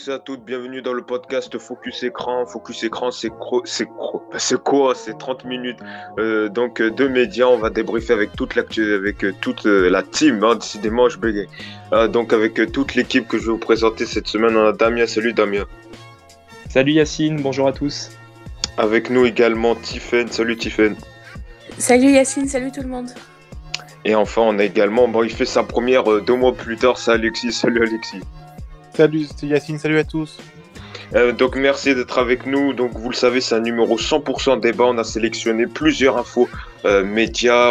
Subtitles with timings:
[0.00, 2.46] Tous et à toutes, bienvenue dans le podcast Focus Écran.
[2.46, 3.30] Focus Écran, c'est
[3.66, 4.94] c'est quoi?
[4.94, 5.78] C'est 30 minutes
[6.18, 7.46] euh, donc de médias.
[7.46, 10.42] On va débriefer avec toute l'actu, avec euh, toute euh, la team.
[10.42, 11.48] Hein, décidément, je bégaye.
[12.08, 15.06] donc avec toute l'équipe que je vais vous présenter cette semaine, on a Damien.
[15.06, 15.66] Salut Damien.
[16.70, 18.10] Salut Yacine, bonjour à tous.
[18.78, 20.28] Avec nous également Tiffen.
[20.28, 20.96] Salut Tiffen.
[21.76, 23.10] Salut Yacine, salut tout le monde.
[24.06, 27.10] Et enfin, on a également, bon, il fait sa première deux mois plus tard, c'est
[27.10, 27.52] Alexis.
[27.52, 28.20] Salut Alexis.
[28.94, 30.38] Salut Yacine, salut à tous.
[31.14, 32.72] Euh, donc merci d'être avec nous.
[32.72, 34.84] Donc vous le savez, c'est un numéro 100% débat.
[34.84, 36.48] On a sélectionné plusieurs infos
[36.84, 37.04] euh.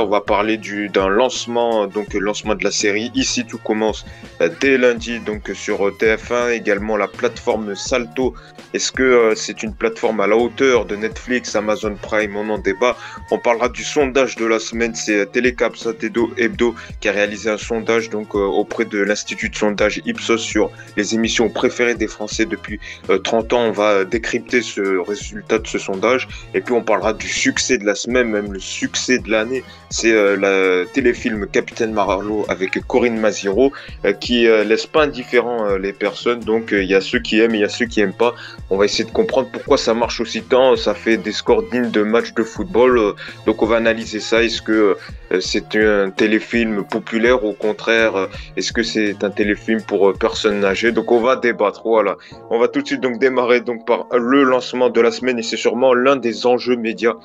[0.02, 3.12] On va parler du d'un lancement, donc lancement de la série.
[3.16, 4.05] Ici tout commence
[4.41, 6.51] euh, dès lundi, donc sur TF1.
[6.51, 8.34] Également la plateforme Salto.
[8.74, 12.96] Est-ce que c'est une plateforme à la hauteur de Netflix, Amazon Prime On en débat.
[13.32, 14.93] On parlera du sondage de la semaine.
[14.93, 20.01] C'est Télécap Satedo Hebdo qui a réalisé un sondage donc auprès de l'institut de sondage
[20.05, 22.79] Ipsos sur les émissions préférées des Français depuis
[23.23, 27.27] 30 ans, on va décrypter ce résultat de ce sondage et puis on parlera du
[27.27, 29.63] succès de la semaine, même le succès de l'année.
[29.91, 33.71] C'est euh, le téléfilm Capitaine Marlowe avec Corinne Maziro
[34.05, 36.41] euh, qui euh, laisse pas indifférent les personnes.
[36.41, 38.35] Donc il y a ceux qui aiment, il y a ceux qui aiment pas.
[38.70, 40.75] On va essayer de comprendre pourquoi ça marche aussi tant.
[40.75, 43.15] Ça fait des scores dignes de matchs de football.
[43.47, 44.43] donc on va analyser ça.
[44.43, 44.95] Est-ce que
[45.39, 48.27] c'est un téléfilm populaire ou au contraire
[48.57, 50.91] Est-ce que c'est un téléfilm pour personnes âgées?
[50.91, 51.81] Donc on va débattre.
[51.85, 52.17] Voilà.
[52.51, 55.43] On va tout de suite donc démarrer donc par le lancement de la semaine et
[55.43, 57.15] c'est sûrement l'un des enjeux médias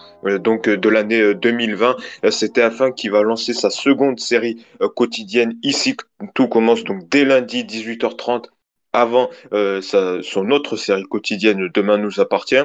[0.40, 1.34] donc de l'année
[1.66, 1.96] 2020.
[2.24, 5.96] Euh, c'est TF1 qui va lancer sa seconde série quotidienne ici.
[6.34, 8.46] Tout commence donc dès lundi 18h30
[8.92, 12.62] avant son autre série quotidienne Demain nous appartient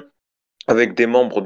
[0.68, 1.42] avec des membres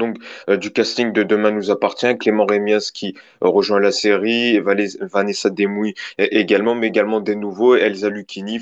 [0.58, 6.76] du casting de Demain nous appartient, Clément Rémias qui rejoint la série, Vanessa Demouy également,
[6.76, 8.60] mais également des nouveaux, Elsa Lucchini,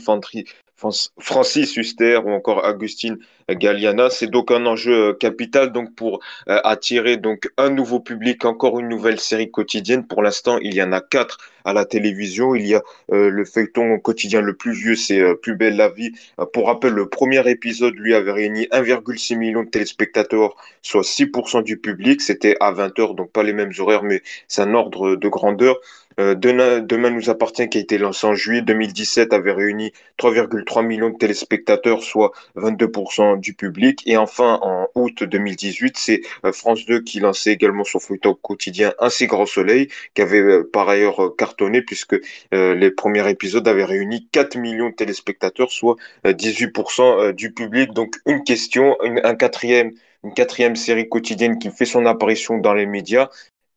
[0.77, 3.17] Francis Huster ou encore Agustine
[3.55, 4.09] Galliana.
[4.09, 6.19] C'est donc un enjeu euh, capital donc pour
[6.49, 10.05] euh, attirer donc un nouveau public, encore une nouvelle série quotidienne.
[10.05, 12.55] Pour l'instant, il y en a quatre à la télévision.
[12.55, 16.11] Il y a euh, le feuilleton quotidien le plus vieux, c'est Plus belle la vie.
[16.53, 21.77] pour rappel, le premier épisode lui avait réuni 1,6 million de téléspectateurs, soit 6% du
[21.77, 22.21] public.
[22.21, 25.77] C'était à 20h, donc pas les mêmes horaires, mais c'est un ordre de grandeur.
[26.19, 31.09] Euh, Demain, nous appartient qui a été lancé en juillet 2017 avait réuni 3,3 millions
[31.09, 34.01] de téléspectateurs, soit 22% du public.
[34.05, 38.93] Et enfin, en août 2018, c'est euh, France 2 qui lançait également son feuilleton quotidien
[38.99, 42.15] Ainsi Grand Soleil, qui avait euh, par ailleurs cartonné puisque
[42.51, 47.93] les premiers épisodes avaient réuni 4 millions de téléspectateurs, soit 18% du public.
[47.93, 48.95] Donc une question,
[49.39, 49.91] quatrième
[50.23, 53.29] une quatrième série quotidienne qui fait son apparition dans les médias.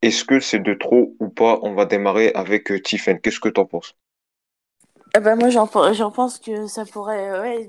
[0.02, 1.58] Est-ce que c'est de trop ou pas?
[1.62, 3.20] On va démarrer avec euh, Tiffen.
[3.20, 3.96] Qu'est-ce que tu en penses?
[5.16, 5.66] Eh ben moi, j'en
[6.10, 7.68] pense que ça pourrait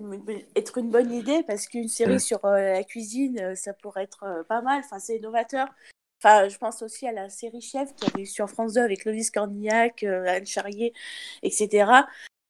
[0.56, 4.62] être une bonne idée parce qu'une série sur euh, la cuisine, ça pourrait être pas
[4.62, 4.82] mal.
[4.84, 5.68] Enfin, c'est innovateur.
[6.24, 9.06] Enfin, je pense aussi à la série Chef qui avait eu sur France 2 avec
[9.06, 10.94] Lovis Cornillac, Anne Charrier,
[11.44, 11.92] etc.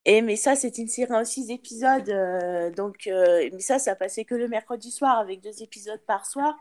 [0.06, 2.73] Et mais ça, c'est une série en six épisodes.
[2.75, 6.56] donc, mais ça, ça passait que le mercredi soir avec deux épisodes par soir.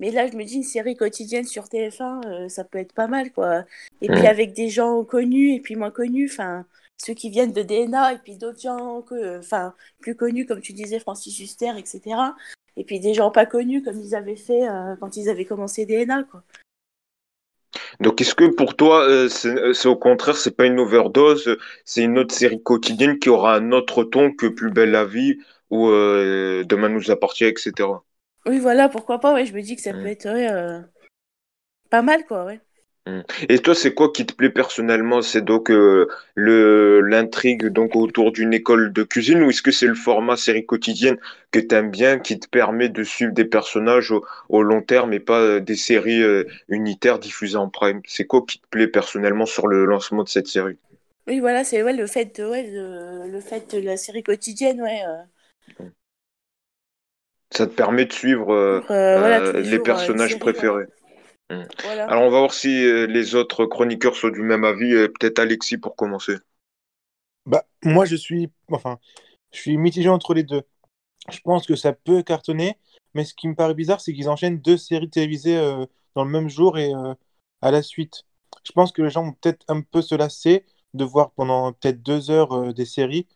[0.00, 3.06] Mais là, je me dis, une série quotidienne sur TF1, euh, ça peut être pas
[3.06, 3.64] mal, quoi.
[4.00, 6.64] Et puis avec des gens connus et puis moins connus, enfin,
[7.00, 9.04] ceux qui viennent de DNA et puis d'autres gens
[9.38, 12.00] enfin, plus connus, comme tu disais, Francis Huster, etc.
[12.76, 15.86] Et puis des gens pas connus, comme ils avaient fait euh, quand ils avaient commencé
[15.86, 16.42] DNA, quoi.
[18.00, 22.18] Donc, est-ce que pour toi, euh, c'est au contraire, c'est pas une overdose, c'est une
[22.18, 25.38] autre série quotidienne qui aura un autre ton que Plus belle la vie
[25.70, 27.88] ou Demain nous appartient, etc.
[28.46, 30.80] Oui, voilà, pourquoi pas, ouais, je me dis que ça peut être euh,
[31.90, 32.60] pas mal, quoi, ouais.
[33.06, 33.20] Mmh.
[33.48, 35.22] Et toi, c'est quoi qui te plaît personnellement?
[35.22, 39.86] C'est donc euh, le l'intrigue donc autour d'une école de cuisine ou est-ce que c'est
[39.86, 41.16] le format série quotidienne
[41.50, 44.12] que tu aimes bien, qui te permet de suivre des personnages
[44.48, 46.22] au, long terme et pas euh, des séries
[46.68, 48.02] unitaires diffusées en prime?
[48.06, 50.76] C'est quoi qui te plaît personnellement sur le lancement de cette série?
[51.26, 52.70] Oui, voilà, c'est ouais, le fait de, ouais,
[53.28, 55.02] le fait de la série quotidienne, ouais.
[57.52, 60.86] Ça te permet de suivre euh, euh, les euh, personnages préférés.
[61.50, 61.64] Hmm.
[61.84, 65.08] Alors on va voir si les autres chroniqueurs sont du même avis.
[65.18, 66.36] Peut-être Alexis pour commencer.
[67.44, 68.98] Bah moi je suis, enfin,
[69.52, 70.62] je suis mitigé entre les deux.
[71.28, 72.78] Je pense que ça peut cartonner,
[73.14, 75.58] mais ce qui me paraît bizarre, c'est qu'ils enchaînent deux séries télévisées
[76.14, 76.92] dans le même jour et
[77.62, 78.22] à la suite.
[78.64, 80.64] Je pense que les gens vont peut-être un peu se lasser
[80.94, 83.26] de voir pendant peut-être deux heures des séries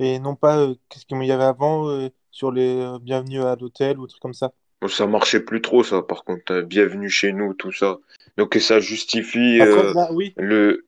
[0.00, 4.06] et non pas qu'est-ce qu'il y avait avant sur les euh, bienvenus à l'hôtel ou
[4.06, 4.52] trucs comme ça.
[4.88, 6.52] Ça marchait plus trop, ça, par contre.
[6.52, 7.98] Euh, bienvenue chez nous, tout ça.
[8.38, 10.32] Donc, ça justifie euh, oui.
[10.38, 10.86] le.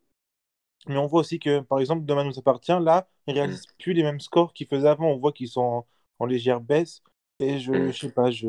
[0.89, 4.03] Mais on voit aussi que, par exemple, Demain nous appartient, là, ils réalisent plus les
[4.03, 5.13] mêmes scores qu'ils faisaient avant.
[5.13, 5.85] On voit qu'ils sont
[6.19, 7.03] en, légère baisse.
[7.39, 7.93] Et je, Mm.
[7.93, 8.47] je sais pas, je.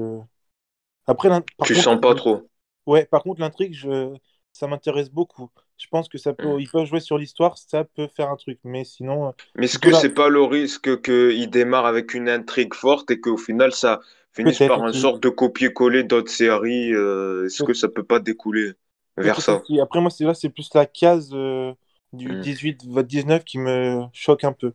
[1.07, 2.48] Après, par Tu contre, sens pas trop.
[2.86, 4.13] Ouais, par contre, l'intrigue, je...
[4.54, 5.50] ça m'intéresse beaucoup.
[5.78, 6.60] Je pense que ça peut, Mm.
[6.62, 8.60] ils peuvent jouer sur l'histoire, ça peut faire un truc.
[8.63, 12.74] Mais sinon, euh, Mais est-ce que c'est pas le risque qu'il démarre avec une intrigue
[12.74, 14.00] forte et qu'au final ça
[14.33, 18.19] finisse Peut-être par une sorte de copier-coller d'autres séries euh, Est-ce que ça peut pas
[18.19, 18.74] découler
[19.18, 19.63] vers ça?
[19.81, 21.74] Après, moi, c'est là, c'est plus la case euh,
[22.13, 22.41] du Mm.
[22.44, 24.74] 18-19 qui me choque un peu.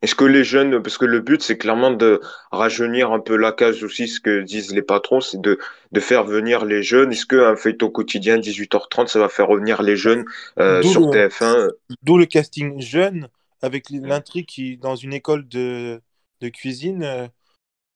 [0.00, 2.20] Est-ce que les jeunes, parce que le but c'est clairement de
[2.52, 5.58] rajeunir un peu la case aussi, ce que disent les patrons, c'est de,
[5.90, 7.10] de faire venir les jeunes.
[7.10, 10.24] Est-ce qu'un feuilleton quotidien 18h30, ça va faire revenir les jeunes
[10.60, 11.68] euh, sur le- TF1
[12.02, 13.28] D'où le casting jeune,
[13.62, 14.08] avec Mm.
[14.08, 16.02] l'intrigue qui, dans une école de,
[16.40, 17.30] de cuisine,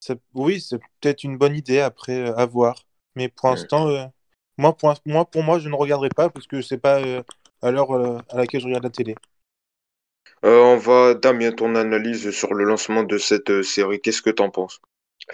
[0.03, 2.85] ça- oui, c'est peut-être une bonne idée après euh, à voir.
[3.15, 4.05] Mais pour l'instant, euh,
[4.59, 7.23] moi, pour, moi, pour moi, je ne regarderai pas parce que c'est pas euh,
[7.63, 9.15] à l'heure euh, à laquelle je regarde la télé.
[10.45, 14.31] Euh, On va, Damien, ton analyse sur le lancement de cette euh, série, qu'est-ce que
[14.31, 14.81] t'en penses?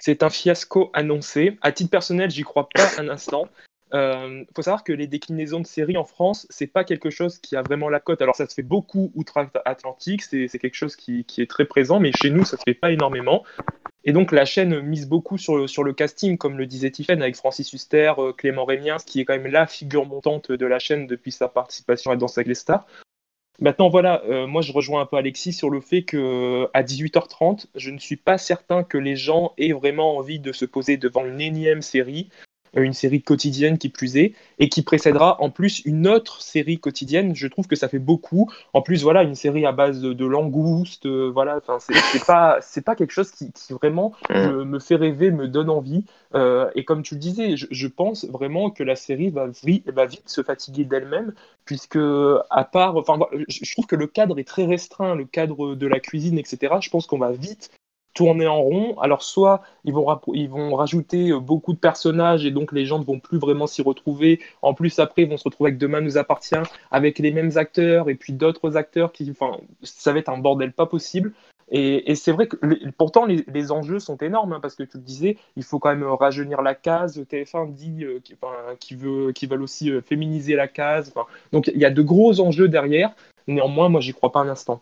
[0.01, 1.57] C'est un fiasco annoncé.
[1.63, 3.49] À titre personnel, j'y crois pas un instant.
[3.95, 7.57] Il faut savoir que les déclinaisons de séries en France, c'est pas quelque chose qui
[7.57, 8.21] a vraiment la cote.
[8.21, 11.99] Alors ça se fait beaucoup outre-Atlantique, c'est c'est quelque chose qui, qui est très présent,
[11.99, 13.45] mais chez nous, ça se fait pas énormément.
[14.09, 17.71] Et donc la chaîne mise beaucoup sur le, casting, comme le disait Tiffen, avec Francis
[17.75, 21.31] Huster, euh, Clément Rémiens, qui est quand même la figure montante de la chaîne depuis
[21.31, 22.87] sa participation à Danse avec les stars.
[23.61, 27.67] Maintenant, voilà, euh, moi je rejoins un peu Alexis sur le fait que à 18h30,
[27.75, 31.27] je ne suis pas certain que les gens aient vraiment envie de se poser devant
[31.27, 32.31] une énième série,
[32.83, 37.35] une série quotidienne qui plus est, et qui précédera en plus une autre série quotidienne.
[37.35, 38.51] Je trouve que ça fait beaucoup.
[38.73, 42.95] En plus, voilà, une série à base de, de langoustes, euh, voilà, c'est pas, pas
[42.95, 46.05] quelque chose qui, qui vraiment me, me fait rêver, me donne envie.
[46.35, 49.83] Euh, et comme tu le disais, je, je pense vraiment que la série va, vi-
[49.87, 51.33] va vite se fatiguer d'elle-même,
[51.65, 51.99] puisque
[52.51, 56.01] à part, enfin, je trouve que le cadre est très restreint, le cadre de la
[56.01, 56.75] cuisine, etc.
[56.81, 57.71] Je pense qu'on va vite
[58.19, 58.99] tourner en rond.
[59.01, 63.21] Alors soit ils vont, rajouter euh, beaucoup de personnages et donc les gens ne vont
[63.21, 64.41] plus vraiment s'y retrouver.
[64.63, 66.57] En plus après ils vont se retrouver avec Demain nous appartient
[66.91, 70.73] avec les mêmes acteurs et puis d'autres acteurs qui, enfin, ça va être un bordel
[70.73, 71.33] pas possible.
[71.71, 72.57] Et, c'est vrai que
[72.97, 76.03] pourtant les, enjeux sont énormes hein, parce que tu le disais, il faut quand même
[76.03, 77.19] euh, rajeunir la case.
[77.19, 81.13] TF1 dit euh, qu'ils enfin, veulent aussi euh, féminiser la case.
[81.53, 83.15] Donc il y a de gros enjeux derrière.
[83.47, 84.81] Néanmoins, moi j'y crois pas un instant.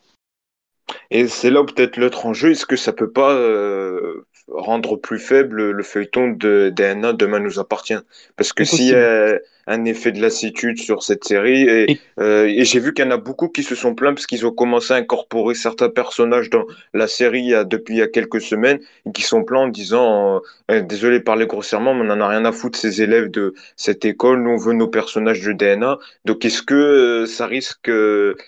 [1.10, 5.70] Et c'est là peut-être l'autre enjeu, est-ce que ça peut pas euh, rendre plus faible
[5.70, 7.98] le feuilleton de DNA Demain nous appartient?
[8.36, 12.64] Parce que y a un effet de lassitude sur cette série, et, Et- euh, et
[12.64, 14.92] j'ai vu qu'il y en a beaucoup qui se sont plaints parce qu'ils ont commencé
[14.94, 16.64] à incorporer certains personnages dans
[16.94, 20.40] la série depuis il y a quelques semaines, et qui sont plaints en disant, euh,
[20.70, 23.54] euh, désolé de parler grossièrement, mais on en a rien à foutre ces élèves de
[23.76, 25.98] cette école, nous on veut nos personnages de DNA.
[26.24, 27.90] Donc est-ce que euh, ça risque,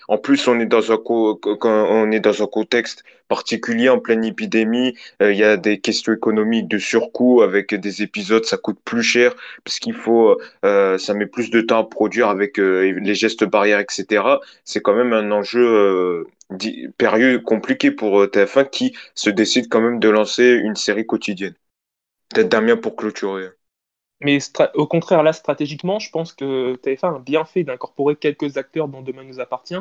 [0.09, 4.25] en plus on est dans un co- on est dans un contexte particulier en pleine
[4.25, 8.79] épidémie, euh, il y a des questions économiques de surcoût avec des épisodes, ça coûte
[8.85, 9.35] plus cher
[9.65, 13.45] parce qu'il faut, euh, ça met plus de temps à produire avec euh, les gestes
[13.45, 14.25] barrières, etc.
[14.65, 16.25] C'est quand même un enjeu
[16.97, 21.55] périlleux, compliqué pour euh, TF1 qui se décide quand même de lancer une série quotidienne.
[22.29, 23.49] Peut-être Damien pour clôturer.
[24.21, 24.39] Mais
[24.75, 29.01] au contraire, là, stratégiquement, je pense que TF1 a bien fait d'incorporer quelques acteurs dont
[29.01, 29.77] Demain nous appartient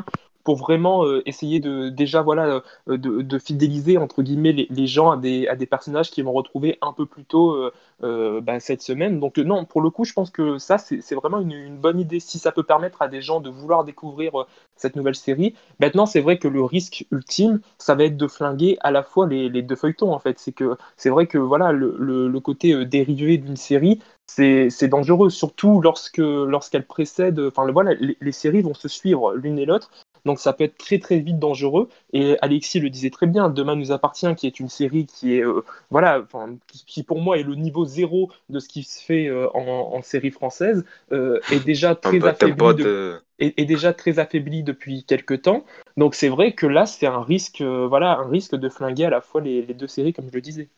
[0.48, 5.18] pour vraiment euh, essayer de déjà voilà euh, de, fidéliser entre guillemets les, gens à
[5.18, 7.54] des, à des personnages qu'ils vont retrouver un peu plus tôt
[8.02, 9.20] euh, bah, cette semaine.
[9.20, 12.38] Donc non, pour le coup, je pense que ça c'est vraiment une, bonne idée si
[12.38, 15.54] ça peut permettre à des gens de vouloir découvrir cette nouvelle série.
[15.80, 19.26] Maintenant, c'est vrai que le risque ultime, ça va être de flinguer à la fois
[19.26, 20.38] les, les deux feuilletons en fait.
[20.38, 25.80] C'est que c'est vrai que voilà le, le, côté dérivé d'une série c'est dangereux, surtout
[25.80, 27.40] lorsque lorsqu'elles précèdent.
[27.40, 29.90] Enfin, voilà, les séries vont se suivre l'une et l'autre,
[30.28, 31.88] donc ça peut être très très vite dangereux.
[32.12, 35.44] Et Alexis le disait très bien, Demain nous appartient, qui est une série qui est
[35.44, 36.24] euh, voilà,
[36.68, 39.94] qui, qui pour moi est le niveau zéro de ce qui se fait euh, en,
[39.96, 44.18] en série française, euh, est déjà très affaibli pas de- de- est, est déjà très
[44.18, 45.64] affaibli depuis quelques temps.
[45.96, 49.20] Donc c'est vrai que là, c'est un risque, voilà, un risque de flinguer à la
[49.20, 50.68] fois les, les deux séries, comme je le disais.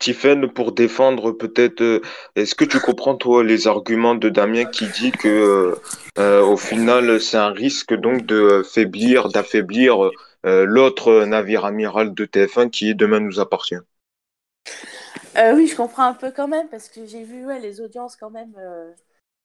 [0.00, 2.00] Tiffen, pour défendre peut-être, euh,
[2.34, 5.76] est-ce que tu comprends toi les arguments de Damien qui dit que euh,
[6.18, 10.10] euh, au final c'est un risque donc de faiblir, d'affaiblir
[10.42, 13.76] l'autre navire amiral de TF1 qui Demain nous appartient?
[15.36, 18.54] Oui, je comprends un peu quand même, parce que j'ai vu les audiences quand même,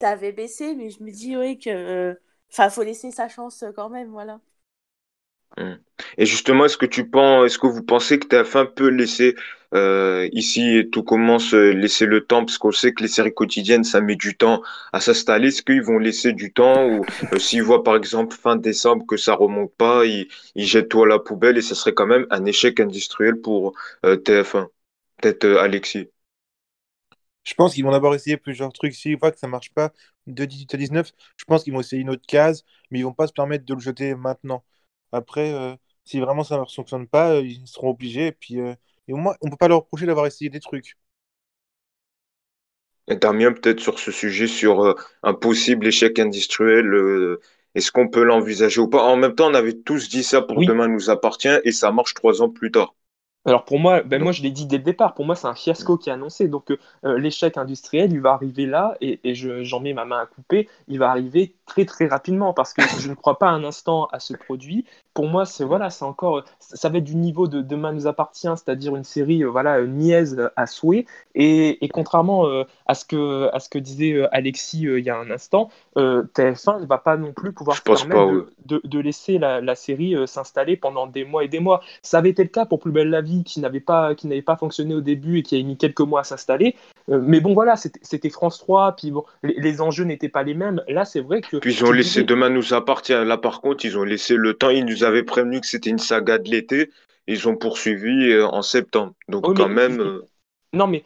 [0.02, 2.18] avait baissé, mais je me dis oui que.
[2.50, 4.40] Enfin, faut laisser sa chance quand même, voilà.
[5.58, 5.76] Hmm.
[6.18, 9.36] Et justement, est-ce que tu penses, est-ce que vous pensez que TF1 peut laisser
[9.74, 13.84] euh, ici tout commence, euh, laisser le temps, parce qu'on sait que les séries quotidiennes,
[13.84, 14.62] ça met du temps
[14.94, 15.50] à s'installer.
[15.50, 19.18] Est-ce qu'ils vont laisser du temps ou euh, s'ils voient par exemple fin décembre que
[19.18, 22.46] ça remonte pas, ils, jettent tout à la poubelle et ça serait quand même un
[22.46, 23.74] échec industriel pour
[24.06, 24.68] euh, TF1?
[25.22, 26.10] Peut-être Alexis.
[27.44, 28.94] Je pense qu'ils vont d'abord essayer plusieurs trucs.
[28.96, 29.92] S'ils voient que ça marche pas
[30.28, 33.14] de 18 à 19, je pense qu'ils vont essayer une autre case, mais ils vont
[33.14, 34.64] pas se permettre de le jeter maintenant.
[35.12, 38.28] Après, euh, si vraiment ça ne fonctionne pas, euh, ils seront obligés.
[38.28, 38.76] Et puis, euh,
[39.08, 40.98] et au moins, on peut pas leur reprocher d'avoir essayé des trucs.
[43.08, 47.38] Et Damien, peut-être sur ce sujet, sur un possible échec industriel,
[47.76, 49.04] est-ce qu'on peut l'envisager ou pas?
[49.04, 50.66] En même temps, on avait tous dit ça pour Oui.
[50.66, 52.96] Demain nous appartient et ça marche trois ans plus tard.
[53.48, 55.54] Alors pour moi, ben moi je l'ai dit dès le départ, pour moi c'est un
[55.54, 56.48] fiasco qui est annoncé.
[56.48, 60.04] Donc euh, euh, l'échec industriel, il va arriver là, et, et je- j'en mets ma
[60.04, 63.50] main à couper, il va arriver très très rapidement parce que je ne crois pas
[63.50, 64.86] un instant à ce produit.
[65.14, 68.48] Pour moi, c'est voilà, c'est encore, ça va être du niveau de Demain nous appartient,
[68.48, 71.06] c'est-à-dire une série euh, voilà niaise à souhait.
[71.36, 75.10] Et, et contrairement euh, à ce que à ce que disait Alexis euh, il y
[75.10, 78.50] a un instant, euh, TF1 ne va pas non plus pouvoir se permettre pas, de,
[78.66, 81.82] de, de laisser la, la série s'installer pendant des mois et des mois.
[82.02, 84.42] Ça avait été le cas pour Plus belle la vie, qui n'avait pas, qui n'avait
[84.42, 86.76] pas fonctionné au début et qui a mis quelques mois à s'installer.
[87.10, 90.54] Euh, mais bon, voilà, c'était France 3, puis bon, les, les enjeux n'étaient pas les
[90.54, 90.82] mêmes.
[90.88, 93.14] Là, c'est vrai que Puis ils ont laissé Demain nous appartient.
[93.14, 94.70] Là, par contre, ils ont laissé le temps.
[94.70, 96.90] Ils nous avaient prévenu que c'était une saga de l'été.
[97.28, 99.14] Ils ont poursuivi euh, en septembre.
[99.30, 100.26] Donc, oui, quand mais même, euh,
[100.74, 101.04] Non, mais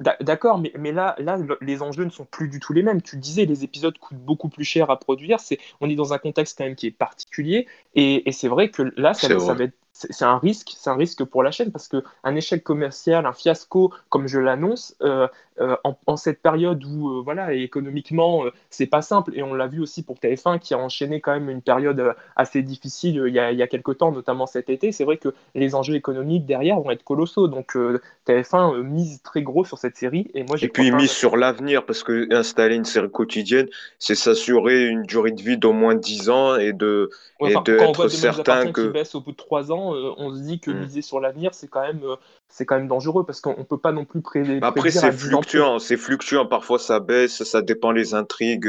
[0.00, 2.82] d'a- d'accord, mais, mais là, là, le- les enjeux ne sont plus du tout les
[2.82, 3.00] mêmes.
[3.02, 5.40] Tu le disais, les épisodes coûtent beaucoup plus cher à produire.
[5.40, 8.70] C'est, on est dans un contexte quand même qui est particulier, et, et c'est vrai
[8.70, 9.74] que là, ça, ça va être,
[10.10, 13.32] c'est un risque, c'est un risque pour la chaîne parce que un échec commercial, un
[13.32, 15.28] fiasco, comme je l'annonce, euh,
[15.60, 19.54] euh, en, en cette période où, euh, voilà, économiquement, euh, c'est pas simple, et on
[19.54, 23.34] l'a vu aussi pour TF1 qui a enchaîné quand même une période assez difficile il
[23.34, 24.92] y a, il y a quelques temps, notamment cet été.
[24.92, 27.76] C'est vrai que les enjeux économiques derrière vont être colossaux, donc.
[27.76, 31.10] euh, TF1 euh, mise très gros sur cette série et moi j'y Et puis, mise
[31.10, 35.72] sur l'avenir, parce que installer une série quotidienne, c'est s'assurer une durée de vie d'au
[35.72, 37.10] moins 10 ans et de,
[37.40, 38.88] Ouais, et enfin, de quand on être certain appartient qui que.
[38.88, 40.86] baisse au bout de trois ans, euh, on se dit que Hmm.
[40.86, 42.16] miser sur l'avenir c'est quand même euh,
[42.48, 44.90] c'est quand même dangereux parce qu'on on peut pas non plus pré- Mais Après, prédire
[44.90, 45.64] c'est à 10 ans près.
[45.64, 46.46] fluctuant, c'est fluctuant.
[46.46, 48.68] Parfois, ça baisse, ça dépend les intrigues.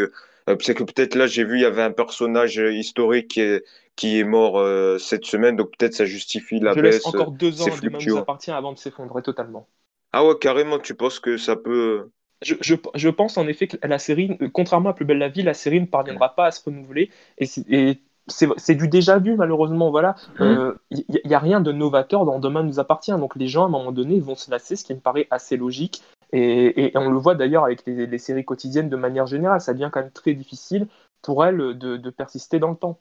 [0.49, 3.63] Euh, c'est que peut-être là, j'ai vu, il y avait un personnage historique qui est,
[3.95, 4.59] qui est mort
[4.99, 7.03] cette semaine, donc peut-être ça justifie la Je laisse baisse.
[7.03, 9.67] encore deux ans à nous appartient avant de s'effondrer totalement.
[10.11, 12.11] Ah ouais, carrément, tu penses que ça peut.
[12.43, 15.41] Je, je, je pense en effet que la série, contrairement à Plus belle la vie,
[15.41, 17.09] la série ne parviendra pas à se renouveler
[17.39, 19.89] et et c'est du déjà vu malheureusement.
[19.89, 23.11] Voilà, il n'y a rien de novateur dans Demain nous appartient.
[23.11, 25.57] Donc les gens à un moment donné vont se lasser, ce qui me paraît assez
[25.57, 26.03] logique.
[26.33, 29.73] Et, et on le voit d'ailleurs avec les, les séries quotidiennes de manière générale, ça
[29.73, 30.87] devient quand même très difficile
[31.21, 32.99] pour elles de, de persister dans le temps.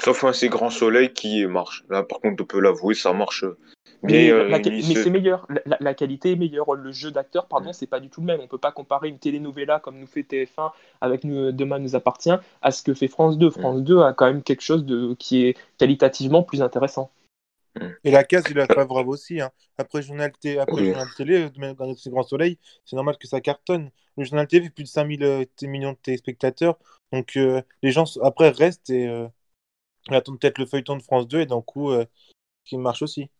[0.00, 1.84] Sauf un ces grands soleils qui marche.
[1.88, 3.44] Là, par contre, on peut l'avouer, ça marche
[4.02, 5.46] Mais, euh, la- mais c'est meilleur,
[5.80, 6.72] la, qualité est meilleure.
[6.74, 8.40] Le jeu d'acteur, pardon, c'est pas du tout le même.
[8.40, 12.32] On peut pas comparer une telenovela comme nous fait TF1 avec nous, Demain nous appartient
[12.62, 13.50] à ce que fait France 2.
[13.50, 17.10] France 2 a quand même quelque chose de, qui est qualitativement plus intéressant.
[18.04, 19.40] Et la case, il est favorable aussi.
[19.40, 19.50] Hein.
[19.76, 20.88] Après, journal té- après Oui.
[20.88, 23.90] journal télé, euh, dans ce grand soleil, c'est normal que ça cartonne.
[24.16, 26.78] Le journal télé fait plus de 5000 euh, t- millions de téléspectateurs.
[27.12, 29.26] Donc, euh, les gens, après, restent et euh,
[30.10, 32.04] attendent peut-être le feuilleton de France 2 et d'un coup, euh,
[32.64, 33.30] qui marche aussi.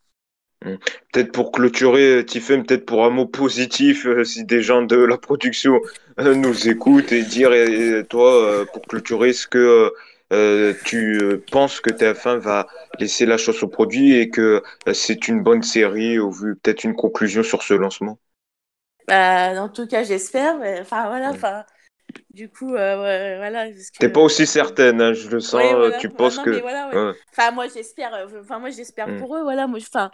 [1.13, 5.17] Peut-être pour clôturer, Tiffen, peut-être pour un mot positif, euh, si des gens de la
[5.19, 5.81] production
[6.21, 9.93] euh, nous écoutent et dire, et, et toi, euh, pour clôturer, est-ce que
[10.85, 12.67] tu penses que TF1 va
[12.99, 14.63] laisser la chance au produit et que
[14.93, 18.19] c'est une bonne série au vu peut-être une conclusion sur ce lancement?
[19.07, 20.57] Bah, en tout cas, j'espère.
[20.81, 21.31] Enfin, voilà.
[21.31, 21.35] Mm.
[21.35, 21.65] Enfin,
[22.31, 23.67] du coup, ouais, voilà.
[23.99, 25.99] T'es que- pas aussi certaine, hein, je le sens, Ouais, voilà.
[25.99, 26.51] tu penses non, que...
[26.51, 27.13] ouais.
[27.33, 28.27] Enfin, moi, j'espère.
[28.41, 29.19] Enfin, moi, j'espère Mm.
[29.19, 29.43] pour eux.
[29.43, 29.67] Voilà.
[29.67, 30.11] Moi, enfin,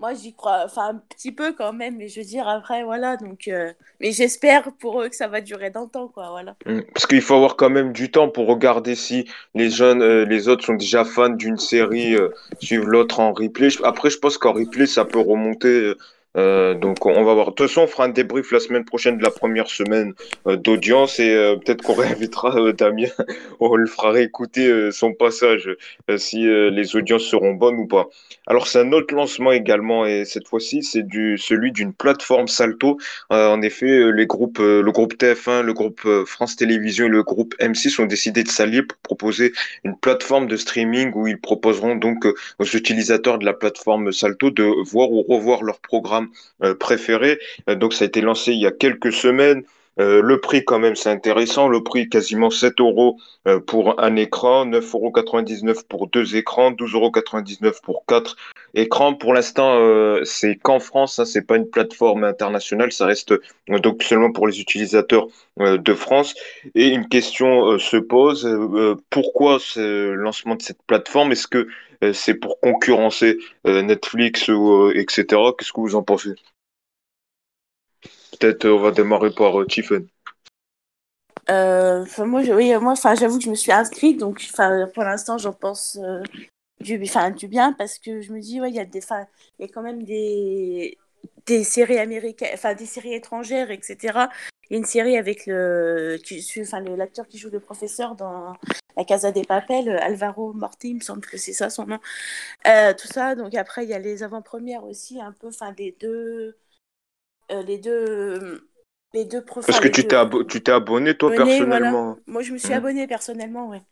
[0.00, 0.62] moi, j'y crois.
[0.64, 1.96] Enfin, un petit peu quand même.
[1.96, 3.16] Mais je veux dire, après, voilà.
[3.16, 6.30] Donc, euh, mais j'espère pour eux que ça va durer dans le temps, quoi.
[6.30, 6.56] Voilà.
[6.66, 6.80] Mm.
[6.94, 10.48] Parce qu'il faut avoir quand même du temps pour regarder si les jeunes, euh, les
[10.48, 12.30] autres sont déjà fans d'une série, euh,
[12.60, 13.68] suivent l'autre en replay.
[13.84, 15.94] Après, je pense qu'en replay, ça peut remonter.
[16.36, 17.46] Euh, donc, on va voir.
[17.46, 20.14] De toute façon, on fera un débrief la semaine prochaine de la première semaine
[20.46, 23.08] euh, d'audience et euh, peut-être qu'on réinvitera Damien.
[23.60, 25.70] On le fera réécouter son passage,
[26.16, 28.08] si les audiences seront bonnes ou pas.
[28.46, 32.98] Alors, c'est un autre lancement également et cette fois-ci, c'est du celui d'une plateforme Salto.
[33.28, 38.00] En effet, les groupes, le groupe TF1, le groupe France Télévisions et le groupe M6
[38.02, 39.52] ont décidé de s'allier pour proposer
[39.84, 42.26] une plateforme de streaming où ils proposeront donc
[42.58, 46.19] aux utilisateurs de la plateforme Salto de voir ou revoir leurs programmes
[46.62, 47.38] euh, préférés.
[47.68, 49.62] Euh, donc ça a été lancé il y a quelques semaines.
[49.98, 51.68] Euh, le prix, quand même, c'est intéressant.
[51.68, 53.18] Le prix, quasiment 7 euros
[53.66, 58.36] pour un écran, 9,99 euros pour deux écrans, 12,99 euros pour quatre
[58.74, 59.14] écrans.
[59.14, 63.34] Pour l'instant, euh, c'est qu'en France, hein, c'est pas une plateforme internationale, ça reste
[63.68, 65.26] donc seulement pour les utilisateurs
[65.58, 66.34] de France.
[66.74, 68.48] Et une question se pose
[69.10, 71.32] pourquoi ce lancement de cette plateforme?
[71.32, 71.68] Est-ce que
[72.12, 75.24] c'est pour concurrencer Netflix ou etc.
[75.58, 76.34] Qu'est-ce que vous en pensez?
[78.40, 80.06] Peut-être on va démarrer par euh, Tiffen.
[81.50, 84.46] Euh, moi, oui, j'avoue que je me suis inscrite, donc,
[84.94, 85.98] pour l'instant, j'en pense
[86.80, 86.98] euh, du,
[87.36, 89.00] du bien parce que je me dis, ouais, il y a des,
[89.58, 90.98] il y a quand même des,
[91.46, 94.28] des séries américaines, enfin, des séries étrangères, etc.
[94.68, 96.18] Il y a une série avec le,
[96.60, 98.54] enfin, l'acteur qui joue le professeur dans
[98.96, 101.98] La Casa des Papel, Alvaro Morti, il me semble que c'est ça son nom.
[102.64, 106.56] tout ça, donc après, il y a les avant-premières aussi, un peu, enfin, des deux
[107.50, 108.68] euh, les deux
[109.12, 109.72] les deux profils.
[109.72, 110.16] Parce que tu t'es
[110.48, 112.16] tu t'es abonné toi personnellement.
[112.26, 112.76] Moi je me suis hmm.
[112.76, 113.82] abonné personnellement, ouais.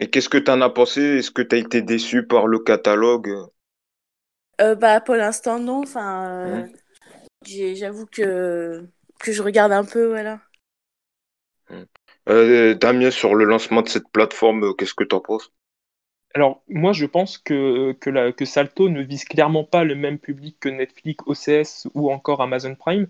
[0.00, 1.00] Et qu'est-ce que tu en as pensé?
[1.00, 3.32] Est-ce que tu as été déçu par le catalogue?
[4.60, 5.82] Euh, Bah pour l'instant non.
[5.82, 6.66] Enfin, euh,
[7.44, 8.86] j'avoue que
[9.18, 10.40] que je regarde un peu, voilà.
[11.68, 12.74] Hmm.
[12.74, 15.52] Damien, sur le lancement de cette plateforme, qu'est-ce que tu en penses?
[16.34, 20.68] Alors, moi, je pense que, que, Salto ne vise clairement pas le même public que
[20.68, 23.06] Netflix, OCS ou encore Amazon Prime.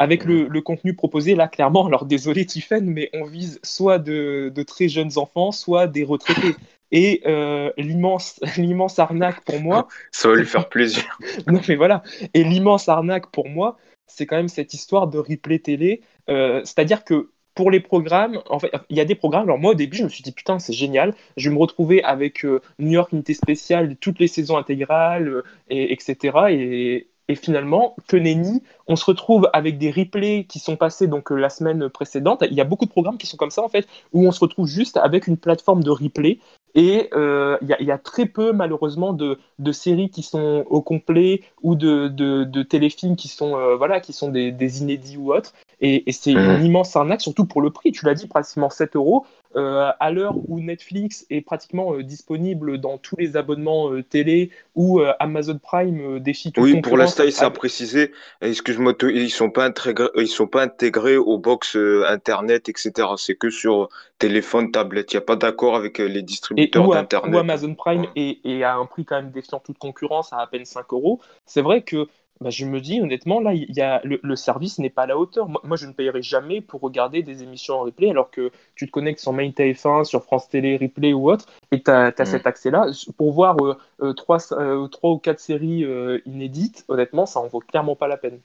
[0.00, 4.88] Avec le, contenu proposé, là, clairement, alors désolé Tiffen, mais on vise soit de, très
[4.88, 6.56] jeunes enfants, soit des retraités.
[6.90, 9.88] Et euh, l'immense, l'immense arnaque pour moi.
[10.10, 11.18] Ça va lui faire plaisir.
[11.46, 12.02] non, mais voilà.
[12.32, 13.76] Et l'immense arnaque pour moi,
[14.06, 16.00] c'est quand même cette histoire de replay télé.
[16.30, 19.44] Euh, c'est-à-dire que pour les programmes, en fait, il y a des programmes.
[19.44, 21.14] Alors moi au début, je me suis dit putain, c'est génial.
[21.36, 25.42] Je vais me retrouver avec euh, New York Unité Spéciale, toutes les saisons intégrales, euh,
[25.68, 26.38] et, etc.
[26.50, 31.30] Et, et finalement, que nenni, on se retrouve avec des replays qui sont passés donc
[31.30, 32.42] euh, la semaine précédente.
[32.50, 34.40] Il y a beaucoup de programmes qui sont comme ça en fait, où on se
[34.40, 36.40] retrouve juste avec une plateforme de replay
[36.74, 39.38] et euh, il y, a très peu, malheureusement, de,
[39.72, 44.80] séries qui sont au complet ou de, téléfilms qui sont, euh, voilà, qui sont des,
[44.80, 45.52] inédits ou autres.
[45.80, 46.64] Et, c'est une mmh.
[46.64, 47.92] immense arnaque, surtout pour le prix.
[47.92, 49.24] Tu l'as dit, pratiquement 7 euros.
[49.56, 55.58] Euh, à l'heure où Netflix est pratiquement disponible dans tous les abonnements télé ou Amazon
[55.58, 60.08] Prime défie tout Oui, pour l'instant, il s'est précisé, excuse-moi, ils ne sont, pas intégrés,
[60.16, 61.76] ils sont pas intégrés aux box
[62.08, 63.08] Internet, etc.
[63.16, 65.12] C'est que sur téléphone, tablette.
[65.12, 69.04] Il n'y a pas d'accord avec les distributeurs ou, Amazon Prime et, à un prix
[69.04, 72.08] quand même défiant toute concurrence à à peine 5 euros, c'est vrai que
[72.42, 75.18] bah, je me dis honnêtement, là, il y a, le, service n'est pas à la
[75.18, 75.48] hauteur.
[75.48, 78.90] Moi, je ne payerai jamais pour regarder des émissions en replay alors que tu te
[78.90, 82.24] connectes sur Main TF1, sur France Télé, Replay ou autre, et tu as, mm.
[82.24, 82.86] cet accès-là.
[83.18, 85.84] Pour voir euh, euh, trois, euh, trois, ou quatre séries
[86.24, 88.40] inédites, honnêtement, ça en vaut clairement pas la peine.